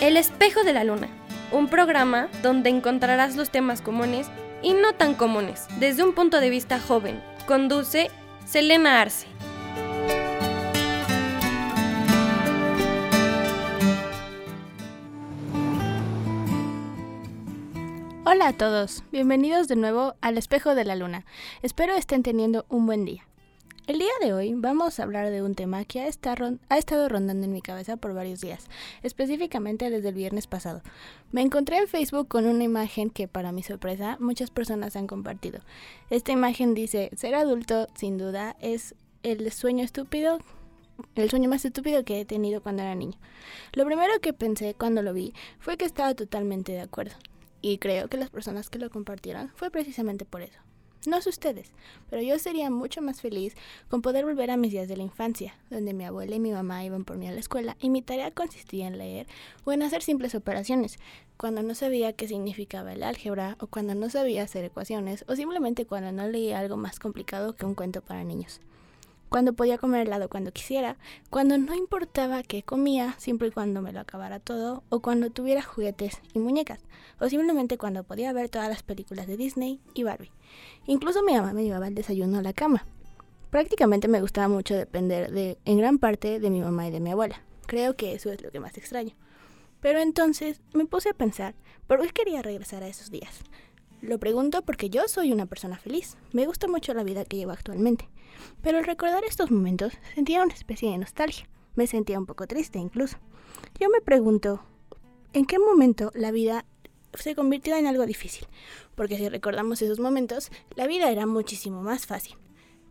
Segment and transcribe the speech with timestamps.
[0.00, 1.08] El espejo de la luna,
[1.52, 4.28] un programa donde encontrarás los temas comunes
[4.62, 7.22] y no tan comunes desde un punto de vista joven.
[7.46, 8.10] Conduce
[8.46, 9.26] Selena Arce.
[18.24, 21.24] Hola a todos, bienvenidos de nuevo al espejo de la luna.
[21.62, 23.27] Espero estén teniendo un buen día.
[23.88, 27.52] El día de hoy vamos a hablar de un tema que ha, estado rondando en
[27.52, 28.66] mi cabeza por varios días,
[29.02, 30.82] específicamente desde el viernes pasado.
[31.32, 35.60] Me encontré en Facebook con una imagen que para mi sorpresa muchas personas han compartido.
[36.10, 40.38] Esta imagen dice, ser adulto sin duda es el sueño estúpido
[41.14, 43.16] el sueño más estúpido que he tenido cuando era niño.
[43.72, 47.14] Lo primero que pensé cuando lo vi fue que estaba totalmente de acuerdo.
[47.62, 50.58] Y creo que las personas que lo compartieron fue precisamente por eso.
[51.06, 51.70] No sé ustedes,
[52.10, 53.54] pero yo sería mucho más feliz
[53.88, 56.84] con poder volver a mis días de la infancia, donde mi abuela y mi mamá
[56.84, 59.28] iban por mí a la escuela y mi tarea consistía en leer
[59.64, 60.98] o en hacer simples operaciones,
[61.36, 65.86] cuando no sabía qué significaba el álgebra o cuando no sabía hacer ecuaciones o simplemente
[65.86, 68.60] cuando no leía algo más complicado que un cuento para niños
[69.28, 70.96] cuando podía comer helado cuando quisiera,
[71.30, 75.62] cuando no importaba qué comía, siempre y cuando me lo acabara todo, o cuando tuviera
[75.62, 76.80] juguetes y muñecas,
[77.20, 80.32] o simplemente cuando podía ver todas las películas de Disney y Barbie.
[80.86, 82.86] Incluso mi mamá me llevaba el desayuno a la cama.
[83.50, 87.10] Prácticamente me gustaba mucho depender de, en gran parte, de mi mamá y de mi
[87.10, 87.42] abuela.
[87.66, 89.14] Creo que eso es lo que más extraño.
[89.80, 91.54] Pero entonces me puse a pensar,
[91.86, 93.42] ¿por qué quería regresar a esos días?
[94.00, 96.16] Lo pregunto porque yo soy una persona feliz.
[96.32, 98.08] Me gusta mucho la vida que llevo actualmente.
[98.62, 101.48] Pero al recordar estos momentos sentía una especie de nostalgia.
[101.74, 103.18] Me sentía un poco triste incluso.
[103.80, 104.62] Yo me pregunto,
[105.32, 106.64] ¿en qué momento la vida
[107.14, 108.46] se convirtió en algo difícil?
[108.94, 112.36] Porque si recordamos esos momentos, la vida era muchísimo más fácil.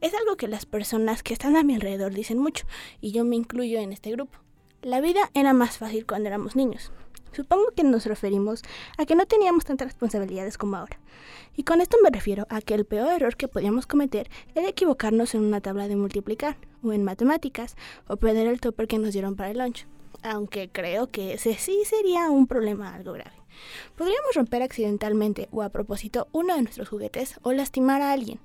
[0.01, 2.65] Es algo que las personas que están a mi alrededor dicen mucho,
[3.01, 4.37] y yo me incluyo en este grupo.
[4.81, 6.91] La vida era más fácil cuando éramos niños.
[7.37, 8.63] Supongo que nos referimos
[8.97, 10.97] a que no teníamos tantas responsabilidades como ahora.
[11.55, 15.35] Y con esto me refiero a que el peor error que podíamos cometer era equivocarnos
[15.35, 17.75] en una tabla de multiplicar, o en matemáticas,
[18.07, 19.85] o perder el topper que nos dieron para el lunch.
[20.23, 23.37] Aunque creo que ese sí sería un problema algo grave.
[23.95, 28.39] Podríamos romper accidentalmente o a propósito uno de nuestros juguetes o lastimar a alguien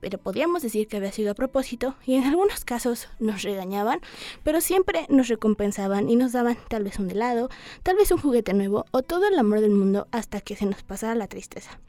[0.00, 4.00] pero podríamos decir que había sido a propósito y en algunos casos nos regañaban,
[4.42, 7.48] pero siempre nos recompensaban y nos daban tal vez un helado,
[7.82, 10.82] tal vez un juguete nuevo o todo el amor del mundo hasta que se nos
[10.82, 11.80] pasara la tristeza.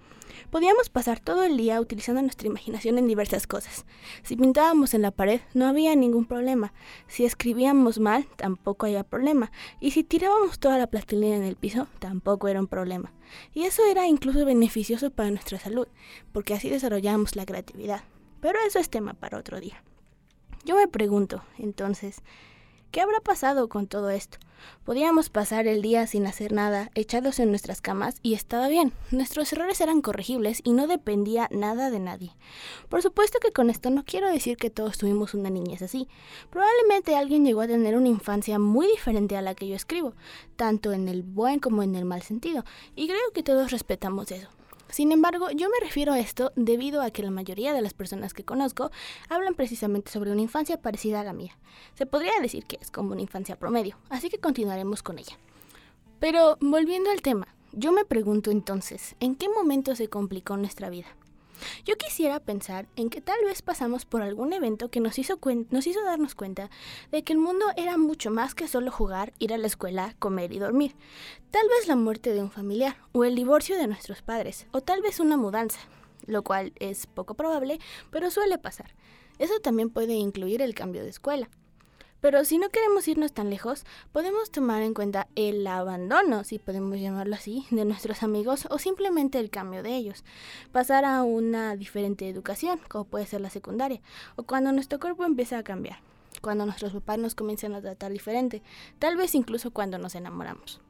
[0.51, 3.85] Podíamos pasar todo el día utilizando nuestra imaginación en diversas cosas.
[4.23, 6.73] Si pintábamos en la pared, no había ningún problema.
[7.07, 9.51] Si escribíamos mal, tampoco había problema.
[9.79, 13.13] Y si tirábamos toda la plastilina en el piso, tampoco era un problema.
[13.53, 15.87] Y eso era incluso beneficioso para nuestra salud,
[16.31, 18.01] porque así desarrollábamos la creatividad.
[18.41, 19.83] Pero eso es tema para otro día.
[20.65, 22.23] Yo me pregunto, entonces,
[22.91, 24.39] ¿Qué habrá pasado con todo esto?
[24.83, 28.93] Podíamos pasar el día sin hacer nada, echados en nuestras camas, y estaba bien.
[29.11, 32.31] Nuestros errores eran corregibles y no dependía nada de nadie.
[32.89, 36.07] Por supuesto que con esto no quiero decir que todos tuvimos una niñez así.
[36.49, 40.15] Probablemente alguien llegó a tener una infancia muy diferente a la que yo escribo,
[40.55, 44.49] tanto en el buen como en el mal sentido, y creo que todos respetamos eso.
[44.89, 48.33] Sin embargo, yo me refiero a esto debido a que la mayoría de las personas
[48.33, 48.91] que conozco
[49.29, 51.57] hablan precisamente sobre una infancia parecida a la mía.
[51.93, 55.37] Se podría decir que es como una infancia promedio, así que continuaremos con ella.
[56.19, 61.07] Pero volviendo al tema, yo me pregunto entonces, ¿en qué momento se complicó nuestra vida?
[61.85, 65.39] Yo quisiera pensar en que tal vez pasamos por algún evento que nos hizo,
[65.69, 66.69] nos hizo darnos cuenta
[67.11, 70.53] de que el mundo era mucho más que solo jugar, ir a la escuela, comer
[70.53, 70.95] y dormir.
[71.51, 75.01] Tal vez la muerte de un familiar, o el divorcio de nuestros padres, o tal
[75.01, 75.79] vez una mudanza,
[76.25, 77.79] lo cual es poco probable,
[78.11, 78.93] pero suele pasar.
[79.39, 81.49] Eso también puede incluir el cambio de escuela.
[82.21, 86.99] Pero si no queremos irnos tan lejos, podemos tomar en cuenta el abandono, si podemos
[86.99, 90.23] llamarlo así, de nuestros amigos o simplemente el cambio de ellos.
[90.71, 94.01] Pasar a una diferente educación, como puede ser la secundaria,
[94.35, 95.99] o cuando nuestro cuerpo empieza a cambiar,
[96.41, 98.61] cuando nuestros papás nos comienzan a tratar diferente,
[98.99, 100.81] tal vez incluso cuando nos enamoramos.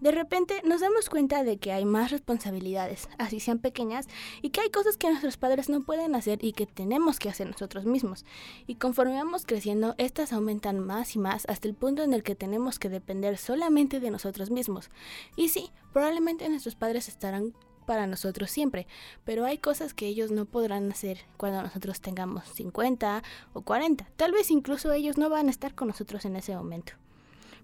[0.00, 4.06] De repente nos damos cuenta de que hay más responsabilidades, así sean pequeñas,
[4.42, 7.46] y que hay cosas que nuestros padres no pueden hacer y que tenemos que hacer
[7.46, 8.24] nosotros mismos.
[8.66, 12.34] Y conforme vamos creciendo, estas aumentan más y más hasta el punto en el que
[12.34, 14.90] tenemos que depender solamente de nosotros mismos.
[15.36, 17.54] Y sí, probablemente nuestros padres estarán
[17.84, 18.86] para nosotros siempre,
[19.24, 24.08] pero hay cosas que ellos no podrán hacer cuando nosotros tengamos 50 o 40.
[24.16, 26.94] Tal vez incluso ellos no van a estar con nosotros en ese momento.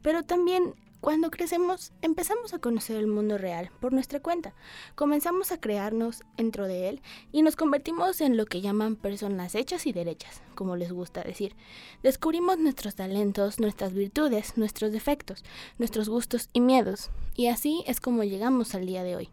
[0.03, 4.53] Pero también Cuando crecemos, empezamos a conocer el mundo real por nuestra cuenta.
[4.95, 7.01] Comenzamos a crearnos dentro de él
[7.33, 11.57] y nos convertimos en lo que llaman personas hechas y derechas, como les gusta decir.
[12.03, 15.43] Descubrimos nuestros talentos, nuestras virtudes, nuestros defectos,
[15.79, 19.31] nuestros gustos y miedos, y así es como llegamos al día de hoy.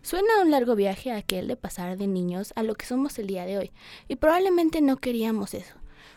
[0.00, 3.44] Suena un largo viaje aquel de pasar de niños a lo que somos el día
[3.44, 3.72] de hoy,
[4.08, 5.74] y probablemente no queríamos eso.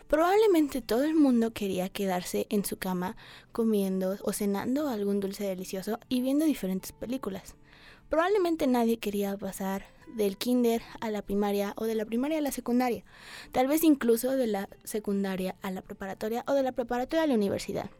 [0.08, 3.16] Probablemente todo el mundo quería quedarse en su cama
[3.52, 7.56] comiendo o cenando algún dulce delicioso y viendo diferentes películas.
[8.08, 9.84] Probablemente nadie quería pasar
[10.16, 13.04] del kinder a la primaria o de la primaria a la secundaria,
[13.52, 17.34] tal vez incluso de la secundaria a la preparatoria o de la preparatoria a la
[17.34, 17.90] universidad.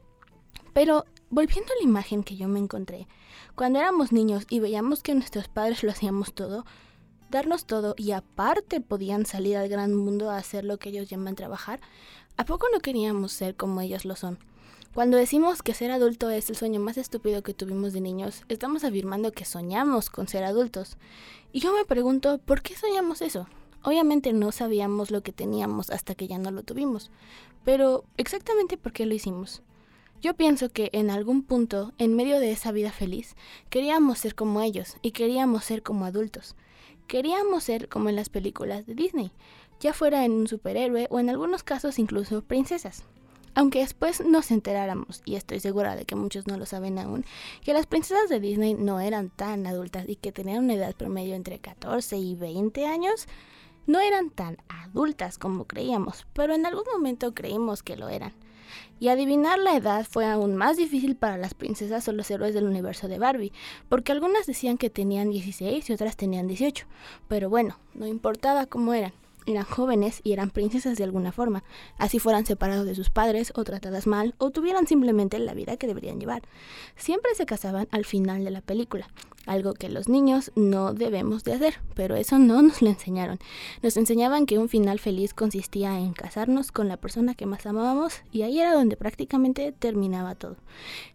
[0.72, 3.06] Pero volviendo a la imagen que yo me encontré,
[3.54, 6.64] cuando éramos niños y veíamos que nuestros padres lo hacíamos todo,
[7.30, 11.34] darnos todo y aparte podían salir al gran mundo a hacer lo que ellos llaman
[11.34, 11.80] trabajar,
[12.36, 14.38] ¿a poco no queríamos ser como ellos lo son?
[14.94, 18.84] Cuando decimos que ser adulto es el sueño más estúpido que tuvimos de niños, estamos
[18.84, 20.96] afirmando que soñamos con ser adultos.
[21.52, 23.46] Y yo me pregunto, ¿por qué soñamos eso?
[23.82, 27.10] Obviamente no sabíamos lo que teníamos hasta que ya no lo tuvimos,
[27.64, 29.62] pero exactamente por qué lo hicimos.
[30.20, 33.36] Yo pienso que en algún punto, en medio de esa vida feliz,
[33.70, 36.56] queríamos ser como ellos y queríamos ser como adultos.
[37.06, 39.30] Queríamos ser como en las películas de Disney,
[39.78, 43.04] ya fuera en un superhéroe o en algunos casos incluso princesas.
[43.54, 47.24] Aunque después nos enteráramos, y estoy segura de que muchos no lo saben aún,
[47.64, 51.36] que las princesas de Disney no eran tan adultas y que tenían una edad promedio
[51.36, 53.28] entre 14 y 20 años,
[53.86, 58.32] no eran tan adultas como creíamos, pero en algún momento creímos que lo eran.
[59.00, 62.66] Y adivinar la edad fue aún más difícil para las princesas o los héroes del
[62.66, 63.52] universo de Barbie,
[63.88, 66.86] porque algunas decían que tenían 16 y otras tenían 18.
[67.28, 69.12] Pero bueno, no importaba cómo eran,
[69.46, 71.64] eran jóvenes y eran princesas de alguna forma,
[71.96, 75.86] así fueran separados de sus padres o tratadas mal o tuvieran simplemente la vida que
[75.86, 76.42] deberían llevar.
[76.96, 79.08] Siempre se casaban al final de la película,
[79.46, 83.38] algo que los niños no debemos de hacer, pero eso no nos lo enseñaron.
[83.82, 88.22] Nos enseñaban que un final feliz consistía en casarnos con la persona que más amábamos
[88.30, 90.56] y ahí era donde prácticamente terminaba todo.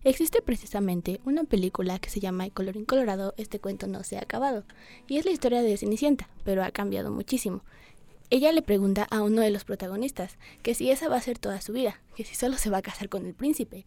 [0.04, 4.22] Existe precisamente una película que se llama El color incolorado, este cuento no se ha
[4.22, 4.64] acabado,
[5.08, 7.62] y es la historia de Cenicienta, pero ha cambiado muchísimo.
[8.34, 11.62] Ella le pregunta a uno de los protagonistas que si esa va a ser toda
[11.62, 13.86] su vida, que si solo se va a casar con el príncipe.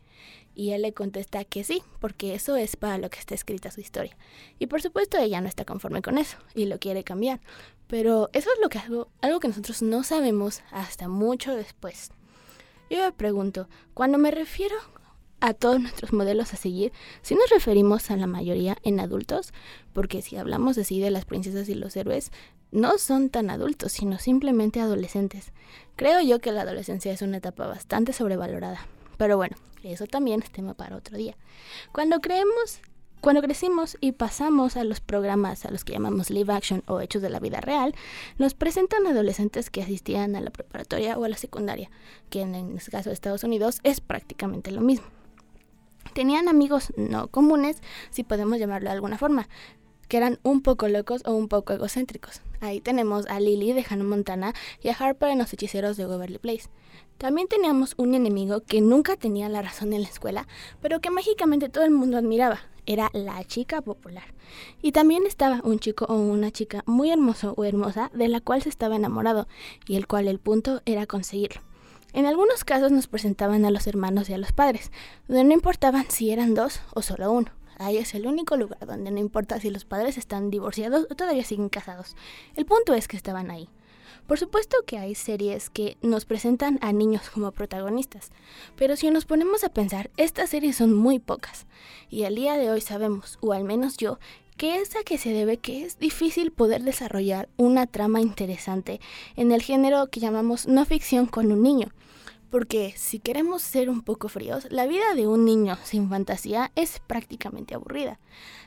[0.54, 3.80] Y él le contesta que sí, porque eso es para lo que está escrita su
[3.80, 4.16] historia.
[4.60, 7.40] Y por supuesto ella no está conforme con eso y lo quiere cambiar.
[7.88, 12.12] Pero eso es lo que algo, algo que nosotros no sabemos hasta mucho después.
[12.88, 14.76] Yo me pregunto, cuando me refiero
[15.40, 19.52] a todos nuestros modelos a seguir, si nos referimos a la mayoría en adultos,
[19.92, 22.30] porque si hablamos así de las princesas y los héroes,
[22.76, 25.52] no son tan adultos, sino simplemente adolescentes.
[25.96, 28.86] Creo yo que la adolescencia es una etapa bastante sobrevalorada.
[29.16, 31.36] Pero bueno, eso también es tema para otro día.
[31.92, 32.80] Cuando creemos,
[33.22, 37.22] cuando crecimos y pasamos a los programas a los que llamamos live action o hechos
[37.22, 37.94] de la vida real,
[38.36, 41.90] nos presentan adolescentes que asistían a la preparatoria o a la secundaria,
[42.28, 45.06] que en el caso de Estados Unidos es prácticamente lo mismo.
[46.12, 47.78] Tenían amigos no comunes,
[48.10, 49.48] si podemos llamarlo de alguna forma,
[50.08, 52.42] que eran un poco locos o un poco egocéntricos.
[52.60, 56.38] Ahí tenemos a Lily de Hannah Montana y a Harper en Los Hechiceros de Waverly
[56.38, 56.68] Place.
[57.18, 60.46] También teníamos un enemigo que nunca tenía la razón en la escuela,
[60.80, 62.60] pero que mágicamente todo el mundo admiraba.
[62.84, 64.34] Era la chica popular.
[64.80, 68.62] Y también estaba un chico o una chica muy hermoso o hermosa de la cual
[68.62, 69.48] se estaba enamorado,
[69.86, 71.62] y el cual el punto era conseguirlo.
[72.12, 74.92] En algunos casos nos presentaban a los hermanos y a los padres,
[75.26, 77.50] donde no importaban si eran dos o solo uno.
[77.78, 81.44] Ahí es el único lugar donde no importa si los padres están divorciados o todavía
[81.44, 82.16] siguen casados.
[82.54, 83.68] El punto es que estaban ahí.
[84.26, 88.30] Por supuesto que hay series que nos presentan a niños como protagonistas,
[88.76, 91.66] pero si nos ponemos a pensar, estas series son muy pocas.
[92.10, 94.18] Y al día de hoy sabemos, o al menos yo,
[94.56, 99.00] que es a que se debe que es difícil poder desarrollar una trama interesante
[99.36, 101.92] en el género que llamamos no ficción con un niño.
[102.50, 107.00] Porque si queremos ser un poco fríos, la vida de un niño sin fantasía es
[107.06, 108.20] prácticamente aburrida.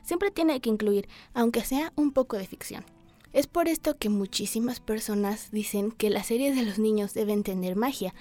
[0.03, 2.83] Siempre tiene que incluir, aunque sea un poco de ficción.
[3.31, 7.75] Es por esto que muchísimas personas dicen que las series de los niños deben tener
[7.75, 8.13] magia,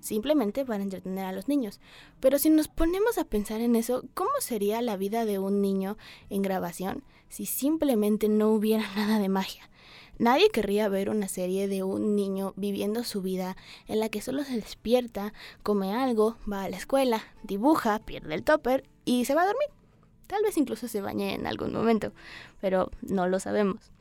[0.00, 1.80] simplemente para entretener a los niños.
[2.20, 5.96] Pero si nos ponemos a pensar en eso, ¿cómo sería la vida de un niño
[6.28, 9.69] en grabación si simplemente no hubiera nada de magia?
[10.20, 13.56] Nadie querría ver una serie de un niño viviendo su vida
[13.88, 18.44] en la que solo se despierta, come algo, va a la escuela, dibuja, pierde el
[18.44, 19.68] topper y se va a dormir.
[20.26, 22.12] Tal vez incluso se bañe en algún momento,
[22.60, 23.92] pero no lo sabemos.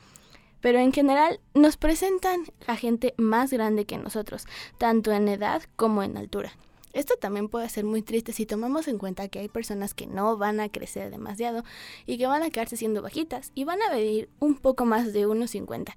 [0.60, 4.46] Pero en general nos presentan a gente más grande que nosotros,
[4.78, 6.52] tanto en edad como en altura.
[6.94, 10.38] Esto también puede ser muy triste si tomamos en cuenta que hay personas que no
[10.38, 11.64] van a crecer demasiado
[12.06, 15.28] y que van a quedarse siendo bajitas y van a medir un poco más de
[15.28, 15.94] 1,50.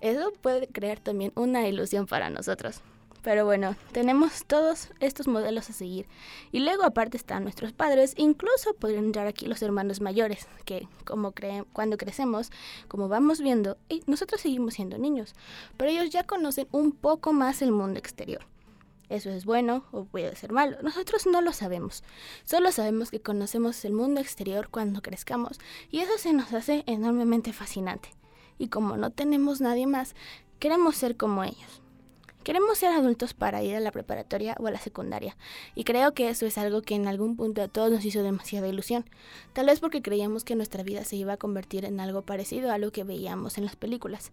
[0.00, 2.82] Eso puede crear también una ilusión para nosotros.
[3.22, 6.06] Pero bueno, tenemos todos estos modelos a seguir.
[6.52, 11.32] Y luego aparte están nuestros padres, incluso podrían entrar aquí los hermanos mayores, que como
[11.32, 12.50] creen, cuando crecemos,
[12.88, 15.34] como vamos viendo, nosotros seguimos siendo niños,
[15.76, 18.46] pero ellos ya conocen un poco más el mundo exterior.
[19.10, 20.78] Eso es bueno o puede ser malo.
[20.82, 22.04] Nosotros no lo sabemos.
[22.44, 25.58] Solo sabemos que conocemos el mundo exterior cuando crezcamos
[25.90, 28.10] y eso se nos hace enormemente fascinante.
[28.56, 30.14] Y como no tenemos nadie más,
[30.60, 31.82] queremos ser como ellos.
[32.44, 35.36] Queremos ser adultos para ir a la preparatoria o a la secundaria,
[35.74, 38.66] y creo que eso es algo que en algún punto a todos nos hizo demasiada
[38.66, 39.04] ilusión,
[39.52, 42.78] tal vez porque creíamos que nuestra vida se iba a convertir en algo parecido a
[42.78, 44.32] lo que veíamos en las películas.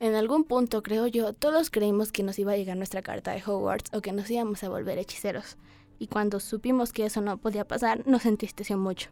[0.00, 3.42] En algún punto, creo yo, todos creímos que nos iba a llegar nuestra carta de
[3.44, 5.56] Hogwarts o que nos íbamos a volver hechiceros,
[5.98, 9.10] y cuando supimos que eso no podía pasar, nos entristeció mucho.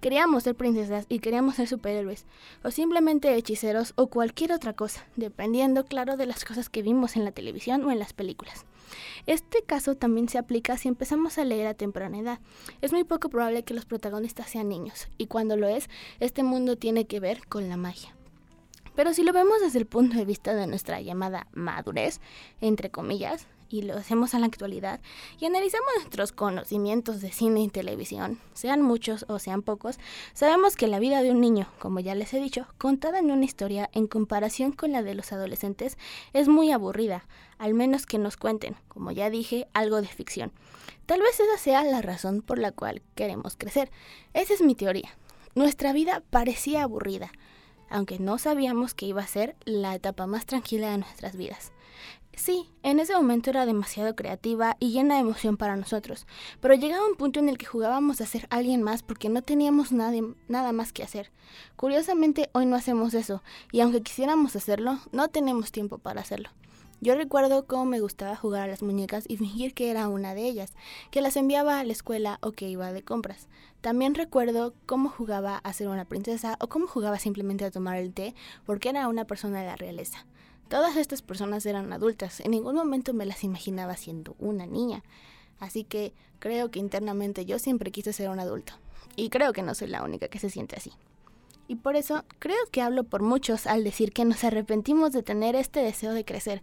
[0.00, 2.24] Queríamos ser princesas y queríamos ser superhéroes,
[2.62, 7.24] o simplemente hechiceros o cualquier otra cosa, dependiendo, claro, de las cosas que vimos en
[7.26, 8.64] la televisión o en las películas.
[9.26, 12.40] Este caso también se aplica si empezamos a leer a temprana edad.
[12.80, 15.90] Es muy poco probable que los protagonistas sean niños, y cuando lo es,
[16.20, 18.13] este mundo tiene que ver con la magia.
[18.94, 22.20] Pero si lo vemos desde el punto de vista de nuestra llamada madurez,
[22.60, 25.00] entre comillas, y lo hacemos a la actualidad
[25.40, 29.98] y analizamos nuestros conocimientos de cine y televisión, sean muchos o sean pocos,
[30.32, 33.44] sabemos que la vida de un niño, como ya les he dicho, contada en una
[33.44, 35.98] historia en comparación con la de los adolescentes,
[36.32, 37.26] es muy aburrida,
[37.58, 40.52] al menos que nos cuenten, como ya dije, algo de ficción.
[41.06, 43.90] Tal vez esa sea la razón por la cual queremos crecer.
[44.32, 45.16] Esa es mi teoría.
[45.54, 47.30] Nuestra vida parecía aburrida,
[47.90, 51.72] aunque no sabíamos que iba a ser la etapa más tranquila de nuestras vidas.
[52.36, 56.26] Sí, en ese momento era demasiado creativa y llena de emoción para nosotros,
[56.60, 59.92] pero llegaba un punto en el que jugábamos a ser alguien más porque no teníamos
[59.92, 61.30] nada más que hacer.
[61.76, 66.50] Curiosamente, hoy no hacemos eso, y aunque quisiéramos hacerlo, no tenemos tiempo para hacerlo.
[67.00, 70.46] Yo recuerdo cómo me gustaba jugar a las muñecas y fingir que era una de
[70.46, 70.72] ellas,
[71.10, 73.48] que las enviaba a la escuela o que iba de compras.
[73.80, 78.14] También recuerdo cómo jugaba a ser una princesa o cómo jugaba simplemente a tomar el
[78.14, 78.34] té
[78.64, 80.24] porque era una persona de la realeza.
[80.68, 85.02] Todas estas personas eran adultas, en ningún momento me las imaginaba siendo una niña.
[85.60, 88.72] Así que creo que internamente yo siempre quise ser un adulto.
[89.16, 90.92] Y creo que no soy la única que se siente así.
[91.66, 95.56] Y por eso creo que hablo por muchos al decir que nos arrepentimos de tener
[95.56, 96.62] este deseo de crecer.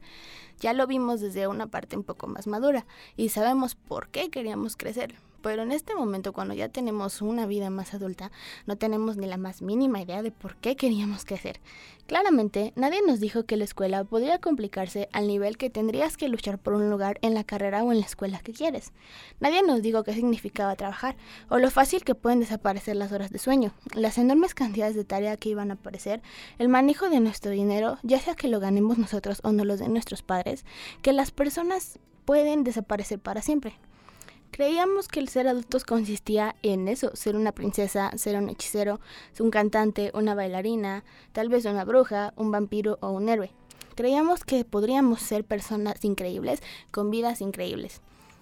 [0.59, 2.85] Ya lo vimos desde una parte un poco más madura
[3.17, 7.69] y sabemos por qué queríamos crecer, pero en este momento, cuando ya tenemos una vida
[7.69, 8.31] más adulta,
[8.65, 11.59] no tenemos ni la más mínima idea de por qué queríamos crecer.
[12.07, 16.59] Claramente, nadie nos dijo que la escuela podría complicarse al nivel que tendrías que luchar
[16.59, 18.91] por un lugar en la carrera o en la escuela que quieres.
[19.39, 21.15] Nadie nos dijo qué significaba trabajar,
[21.49, 25.37] o lo fácil que pueden desaparecer las horas de sueño, las enormes cantidades de tarea
[25.37, 26.21] que iban a aparecer,
[26.57, 29.87] el manejo de nuestro dinero, ya sea que lo ganemos nosotros o no lo de
[29.87, 30.65] nuestros padres,
[31.01, 33.75] que las personas pueden desaparecer para siempre.
[34.51, 38.99] Creíamos que el ser adultos consistía en eso, ser una princesa, ser un hechicero,
[39.39, 43.51] un cantante, una bailarina, tal vez una bruja, un vampiro o un héroe.
[43.95, 48.01] Creíamos que podríamos ser personas increíbles con vidas increíbles.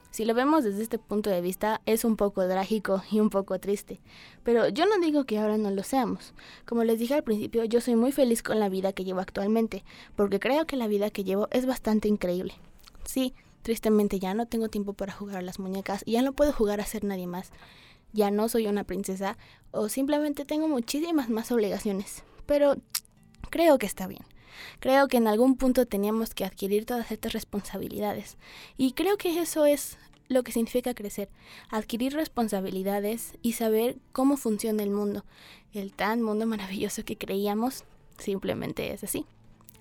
[0.09, 3.59] Si lo vemos desde este punto de vista, es un poco trágico y un poco
[3.59, 4.01] triste.
[4.43, 6.33] Pero yo no digo que ahora no lo seamos.
[6.65, 9.83] Como les dije al principio, yo soy muy feliz con la vida que llevo actualmente,
[10.15, 12.55] porque creo que la vida que llevo es bastante increíble.
[13.05, 16.53] Sí, Tristemente ya no tengo tiempo para jugar a las muñecas y ya no puedo
[16.53, 17.51] jugar a ser nadie más.
[18.13, 19.37] Ya no soy una princesa
[19.71, 22.23] o simplemente tengo muchísimas más obligaciones.
[22.45, 22.77] Pero
[23.49, 24.23] creo que está bien.
[24.79, 28.37] Creo que en algún punto teníamos que adquirir todas estas responsabilidades.
[28.77, 29.97] Y creo que eso es
[30.27, 31.29] lo que significa crecer,
[31.69, 35.25] adquirir responsabilidades y saber cómo funciona el mundo.
[35.73, 37.83] El tan mundo maravilloso que creíamos
[38.17, 39.25] simplemente es así.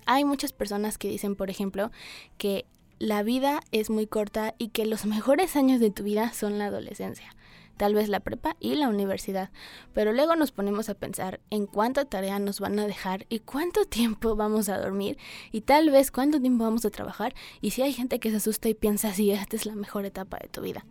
[0.05, 1.91] Hay muchas personas que dicen, por ejemplo,
[2.39, 2.65] que
[2.99, 6.65] la vida es muy corta y que los mejores años de tu vida son la
[6.65, 7.35] adolescencia,
[7.77, 9.49] tal vez la prepa y la universidad,
[9.93, 13.85] pero luego nos ponemos a pensar en cuánta tarea nos van a dejar y cuánto
[13.85, 15.17] tiempo vamos a dormir
[15.51, 18.69] y tal vez cuánto tiempo vamos a trabajar y si hay gente que se asusta
[18.69, 20.85] y piensa si esta es la mejor etapa de tu vida.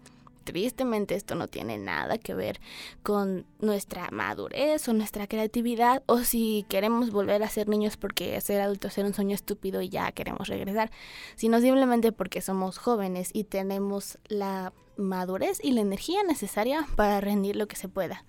[0.48, 2.58] Tristemente esto no tiene nada que ver
[3.02, 8.62] con nuestra madurez o nuestra creatividad o si queremos volver a ser niños porque ser
[8.62, 10.90] adultos era un sueño estúpido y ya queremos regresar,
[11.36, 17.54] sino simplemente porque somos jóvenes y tenemos la madurez y la energía necesaria para rendir
[17.54, 18.24] lo que se pueda.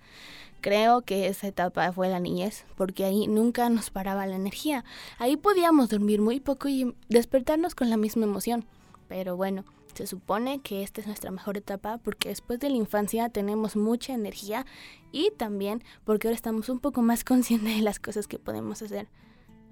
[0.60, 4.84] Creo que esa etapa fue la niñez, porque ahí nunca nos paraba la energía.
[5.16, 8.66] Ahí podíamos dormir muy poco y despertarnos con la misma emoción.
[9.08, 13.28] Pero bueno, Se supone que esta es nuestra mejor etapa porque después de la infancia
[13.28, 14.66] tenemos mucha energía
[15.12, 19.08] y también porque ahora estamos un poco más conscientes de las cosas que podemos hacer.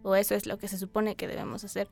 [0.03, 1.89] O eso es lo que se supone que debemos hacer.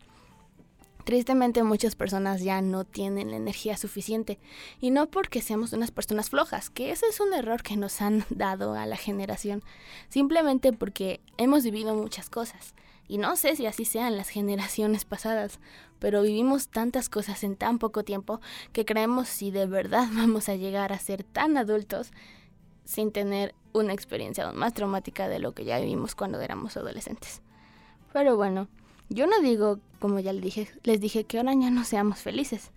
[1.06, 4.40] Tristemente muchas personas ya no tienen la energía suficiente
[4.80, 8.24] y no porque seamos unas personas flojas, que ese es un error que nos han
[8.30, 9.62] dado a la generación,
[10.08, 12.74] simplemente porque hemos vivido muchas cosas
[13.06, 15.60] y no sé si así sean las generaciones pasadas,
[16.00, 18.40] pero vivimos tantas cosas en tan poco tiempo
[18.72, 22.10] que creemos si de verdad vamos a llegar a ser tan adultos
[22.84, 27.42] sin tener una experiencia aún más traumática de lo que ya vivimos cuando éramos adolescentes.
[28.12, 28.66] Pero bueno,
[29.08, 32.70] yo no digo, como ya les dije, les dije que ahora ya no seamos felices.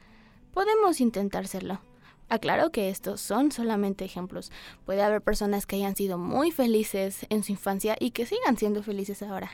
[0.54, 1.80] Podemos intentar serlo.
[2.30, 4.52] Aclaro que estos son solamente ejemplos.
[4.86, 8.84] Puede haber personas que hayan sido muy felices en su infancia y que sigan siendo
[8.84, 9.52] felices ahora.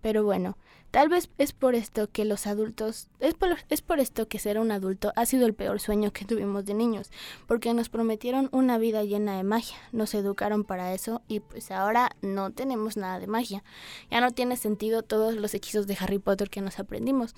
[0.00, 0.56] Pero bueno,
[0.90, 4.58] tal vez es por esto que los adultos, es por, es por esto que ser
[4.58, 7.10] un adulto ha sido el peor sueño que tuvimos de niños,
[7.46, 12.16] porque nos prometieron una vida llena de magia, nos educaron para eso y pues ahora
[12.22, 13.64] no tenemos nada de magia.
[14.10, 17.34] Ya no tiene sentido todos los hechizos de Harry Potter que nos aprendimos,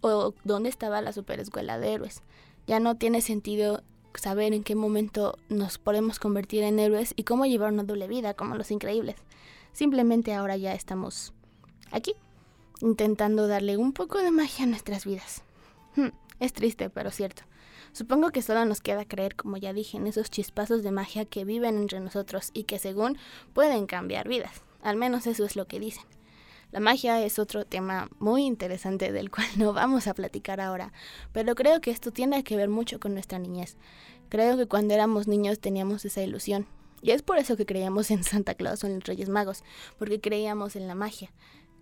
[0.00, 2.22] o dónde estaba la superescuela de héroes.
[2.66, 3.82] Ya no tiene sentido
[4.14, 8.34] saber en qué momento nos podemos convertir en héroes y cómo llevar una doble vida
[8.34, 9.16] como los increíbles.
[9.72, 11.32] Simplemente ahora ya estamos
[11.92, 12.14] aquí,
[12.80, 15.42] intentando darle un poco de magia a nuestras vidas.
[15.94, 16.08] Hmm,
[16.40, 17.44] es triste, pero cierto.
[17.92, 21.44] Supongo que solo nos queda creer, como ya dije, en esos chispazos de magia que
[21.44, 23.18] viven entre nosotros y que según
[23.52, 24.62] pueden cambiar vidas.
[24.82, 26.04] Al menos eso es lo que dicen.
[26.72, 30.92] La magia es otro tema muy interesante del cual no vamos a platicar ahora,
[31.32, 33.76] pero creo que esto tiene que ver mucho con nuestra niñez.
[34.30, 36.66] Creo que cuando éramos niños teníamos esa ilusión.
[37.02, 39.64] Y es por eso que creíamos en Santa Claus o en los Reyes Magos,
[39.98, 41.30] porque creíamos en la magia.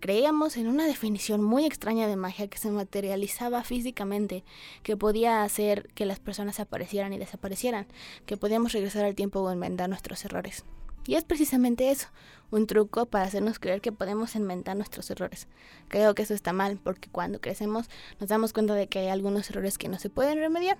[0.01, 4.43] Creíamos en una definición muy extraña de magia que se materializaba físicamente,
[4.81, 7.85] que podía hacer que las personas aparecieran y desaparecieran,
[8.25, 10.65] que podíamos regresar al tiempo o enmendar nuestros errores.
[11.05, 12.07] Y es precisamente eso,
[12.49, 15.47] un truco para hacernos creer que podemos enmendar nuestros errores.
[15.87, 17.87] Creo que eso está mal, porque cuando crecemos
[18.19, 20.79] nos damos cuenta de que hay algunos errores que no se pueden remediar,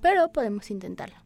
[0.00, 1.16] pero podemos intentarlo.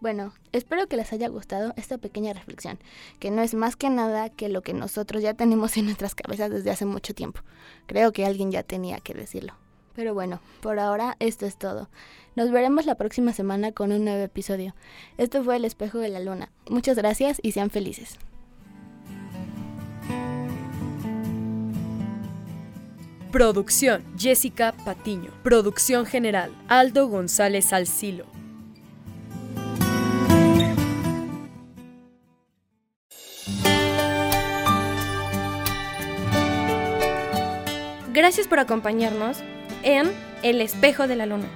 [0.00, 2.78] Bueno, espero que les haya gustado esta pequeña reflexión,
[3.18, 6.50] que no es más que nada que lo que nosotros ya tenemos en nuestras cabezas
[6.50, 7.40] desde hace mucho tiempo.
[7.86, 9.54] Creo que alguien ya tenía que decirlo.
[9.94, 11.88] Pero bueno, por ahora esto es todo.
[12.34, 14.74] Nos veremos la próxima semana con un nuevo episodio.
[15.16, 16.52] Esto fue El espejo de la luna.
[16.68, 18.18] Muchas gracias y sean felices.
[23.32, 25.30] Producción Jessica Patiño.
[25.42, 28.35] Producción general Aldo González Alcilo.
[38.26, 39.38] Gracias por acompañarnos
[39.84, 40.10] en
[40.42, 41.46] El espejo de la luna.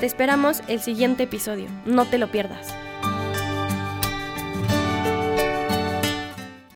[0.00, 2.74] Te esperamos el siguiente episodio, no te lo pierdas.